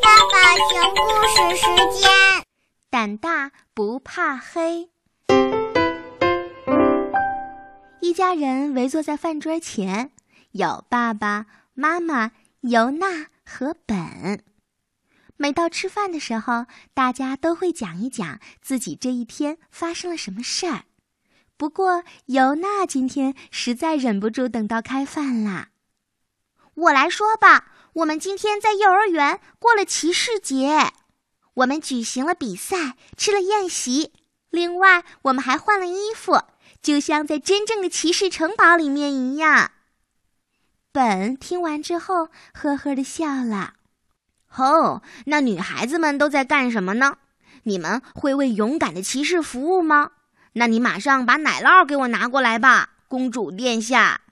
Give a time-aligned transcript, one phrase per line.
[0.00, 1.66] 爸爸讲故事时
[2.00, 2.10] 间，
[2.90, 4.88] 胆大不怕黑。
[8.00, 10.12] 一家人围坐在饭桌前，
[10.52, 14.44] 有爸爸妈妈、尤娜和本。
[15.36, 20.84] 每到吃饭的时候，大家都会讲一讲自己这一天发生了什么事儿。
[21.56, 25.70] 不过，尤娜今天实在忍不住等到开饭啦。
[26.74, 30.92] 我来说吧，我们今天在幼儿园过了骑士节，
[31.54, 34.12] 我们举行了比赛，吃了宴席，
[34.48, 36.42] 另外我们还换了衣服，
[36.80, 39.72] 就像在真正的骑士城堡里面一样。
[40.90, 43.74] 本听完之后，呵呵的笑了。
[44.56, 47.18] 哦，那女孩子们都在干什么呢？
[47.64, 50.12] 你们会为勇敢的骑士服务吗？
[50.54, 54.22] 那你马上把奶酪给我拿过来吧，公主殿下。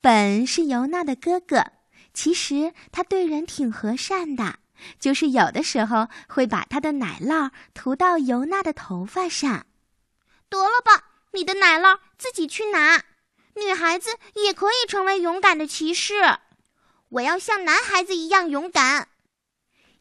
[0.00, 1.72] 本是尤娜的哥哥，
[2.14, 4.56] 其实他对人挺和善的，
[5.00, 9.66] 就是有的时候会把他的奶酪涂到尤娜的头发上。
[10.48, 13.02] 得了吧，你的奶酪自己去拿。
[13.56, 16.14] 女孩子也可以成为勇敢的骑士，
[17.08, 19.08] 我要像男孩子一样勇敢。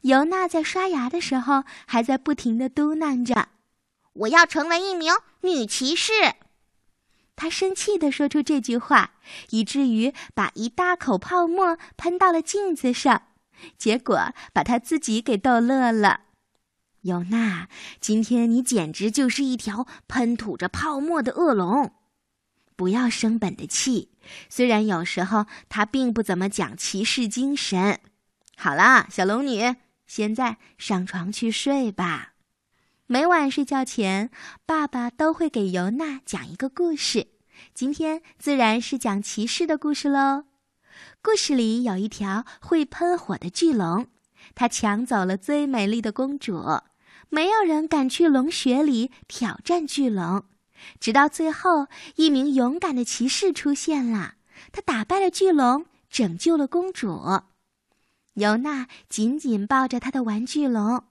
[0.01, 3.49] 尤娜在刷牙的时候还在不停的嘟囔着。
[4.13, 6.13] 我要成为一名女骑士。
[7.41, 9.15] 他生气地说出这句话，
[9.49, 13.29] 以至于把一大口泡沫喷到了镜子上，
[13.79, 16.25] 结果把他自己给逗乐了。
[17.01, 17.67] 尤娜，
[17.99, 21.95] 今天你简直就是一条喷吐着泡沫的恶龙！
[22.75, 24.11] 不要生本的气，
[24.47, 28.01] 虽然有时候他并不怎么讲骑士精神。
[28.55, 32.30] 好啦，小龙女，现在上床去睡吧。
[33.11, 34.29] 每晚睡觉前，
[34.65, 37.27] 爸爸都会给尤娜讲一个故事。
[37.73, 40.45] 今天自然是讲骑士的故事喽。
[41.21, 44.07] 故事里有一条会喷火的巨龙，
[44.55, 46.63] 它抢走了最美丽的公主。
[47.27, 50.45] 没有人敢去龙穴里挑战巨龙，
[51.01, 54.35] 直到最后，一名勇敢的骑士出现了，
[54.71, 57.41] 他打败了巨龙，拯救了公主。
[58.35, 61.03] 尤娜紧紧抱着他的玩具龙。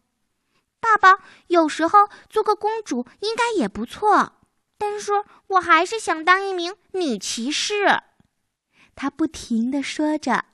[0.81, 4.33] 爸爸，有时候做个公主应该也不错，
[4.79, 5.13] 但是
[5.49, 8.03] 我还是想当一名女骑士。
[8.97, 10.47] 他不停的说着，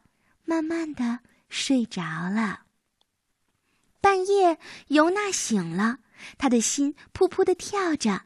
[0.44, 2.62] 慢慢的睡着了。
[4.00, 5.98] 半夜，尤娜醒了，
[6.38, 8.22] 她的心扑扑的跳着，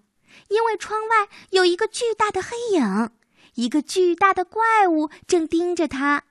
[0.49, 3.11] 因为窗外有一个巨大的黑影，
[3.55, 6.25] 一个巨大的怪物正盯着她。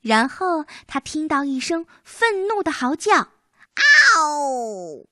[0.00, 3.33] 然后，她听到一声愤怒的嚎叫。
[3.74, 5.06] 嗷！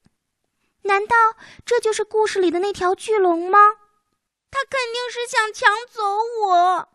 [0.83, 1.17] 难道
[1.65, 3.59] 这就是故事里的那条巨龙吗？
[4.50, 6.03] 他肯定是想抢走
[6.43, 6.89] 我，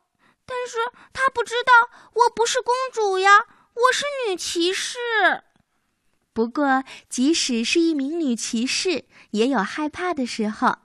[0.45, 0.77] 但是
[1.13, 4.97] 他不知道我不是公主呀，我是女骑士。
[6.33, 10.77] 不过，即使是一名女骑士，也有害怕的时候。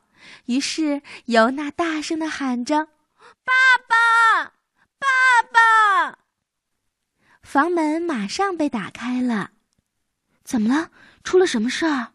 [0.46, 2.86] 于是，尤娜大声的喊着
[3.44, 3.52] ：“爸
[3.86, 4.54] 爸，
[4.98, 6.20] 爸爸！”
[7.42, 9.50] 房门马上被打开了。
[10.52, 10.90] 怎么了？
[11.24, 12.12] 出了什么事儿？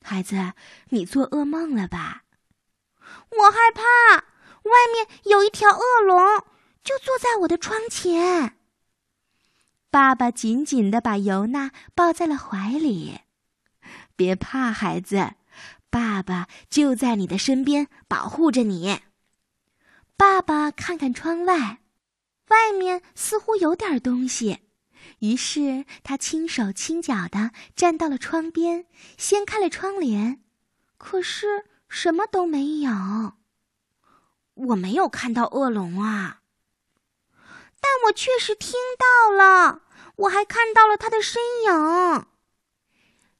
[0.00, 0.52] 孩子，
[0.90, 2.22] 你做噩梦了吧？
[3.02, 3.82] 我害怕，
[4.62, 6.16] 外面有一条恶龙，
[6.84, 8.56] 就坐在我的窗前。
[9.90, 13.22] 爸爸紧紧的把尤娜抱在了怀里。
[14.14, 15.32] 别怕，孩子，
[15.90, 19.00] 爸爸就在你的身边，保护着你。
[20.16, 21.80] 爸爸看看窗外，
[22.50, 24.60] 外面似乎有点东西。
[25.20, 28.86] 于是他轻手轻脚的站到了窗边，
[29.16, 30.42] 掀开了窗帘，
[30.96, 33.34] 可是什么都没有。
[34.54, 36.40] 我没有看到恶龙啊，
[37.80, 39.82] 但我确实听到了，
[40.16, 42.26] 我还看到了他的身影。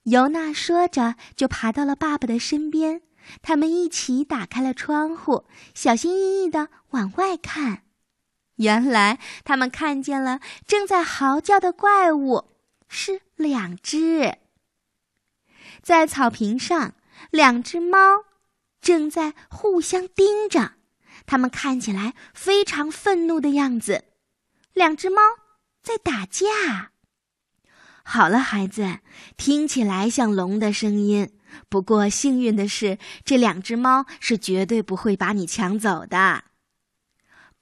[0.05, 3.03] 尤娜说着，就爬到了爸爸的身边，
[3.43, 5.45] 他们一起打开了窗户，
[5.75, 7.83] 小心翼翼的往外看。
[8.59, 12.45] 原来他们看见了正在嚎叫的怪物，
[12.89, 14.37] 是两只。
[15.83, 16.95] 在草坪上，
[17.31, 17.99] 两只猫
[18.81, 20.73] 正在互相盯着，
[21.27, 24.05] 它们看起来非常愤怒的样子。
[24.73, 25.21] 两只猫
[25.83, 26.93] 在打架。
[28.03, 28.99] 好了，孩子，
[29.37, 31.31] 听起来像龙的声音。
[31.69, 36.45] 不过幸运的是，这两只猫是绝对不会把你抢走的。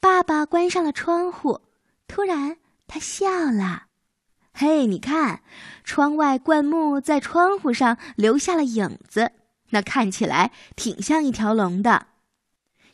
[0.00, 1.60] 爸爸关上了窗户，
[2.06, 3.84] 突然他笑了
[4.54, 5.42] ：“嘿，你看，
[5.84, 9.32] 窗外灌木在窗户上留下了影子，
[9.70, 12.06] 那看起来挺像一条龙的。”“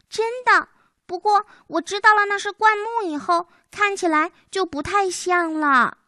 [0.08, 0.68] 真的？
[1.04, 5.98] 不过我知道了那是灌木以后，看起来就不太像了。”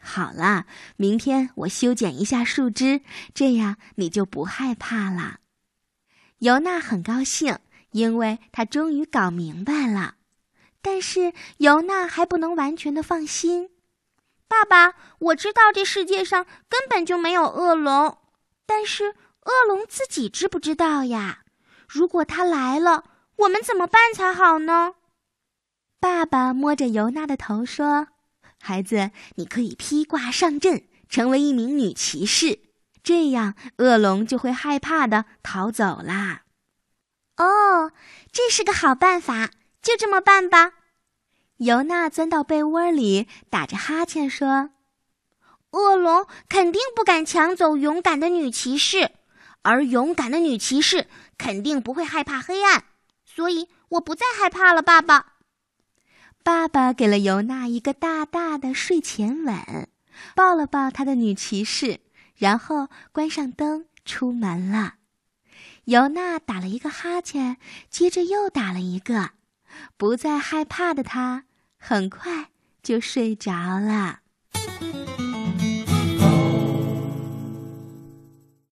[0.00, 3.02] 好啦，明天我修剪一下树枝，
[3.34, 5.40] 这样你就不害怕了。
[6.38, 7.58] 尤娜很高兴，
[7.90, 10.14] 因为她终于搞明白了。
[10.80, 13.70] 但是尤娜还不能完全的放心。
[14.46, 18.18] 爸爸，我知道这世界上根本就没有恶龙，
[18.64, 21.40] 但是恶龙自己知不知道呀？
[21.86, 23.04] 如果他来了，
[23.36, 24.94] 我们怎么办才好呢？
[26.00, 28.08] 爸爸摸着尤娜的头说
[28.60, 32.60] ：“孩子，你可以披挂上阵，成为一名女骑士，
[33.02, 36.42] 这样恶龙就会害怕的逃走啦。”
[37.36, 37.92] 哦，
[38.32, 39.50] 这是个好办法，
[39.82, 40.72] 就这么办吧。
[41.58, 44.70] 尤娜钻到被窝里，打着哈欠说
[45.72, 49.10] ：“恶龙肯定不敢抢走勇敢的女骑士，
[49.62, 52.84] 而勇敢的女骑士肯定不会害怕黑暗，
[53.24, 55.34] 所以我不再害怕了。”爸爸，
[56.44, 59.88] 爸爸给了尤娜一个大大的睡前吻，
[60.36, 62.00] 抱了抱他的女骑士，
[62.36, 64.94] 然后关上灯出门了。
[65.86, 67.56] 尤娜打了一个哈欠，
[67.90, 69.30] 接着又打了一个，
[69.96, 71.44] 不再害怕的他。
[71.78, 72.50] 很快
[72.82, 74.20] 就睡着了。